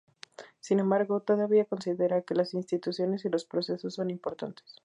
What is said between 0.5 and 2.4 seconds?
Sin embargo, todavía considera que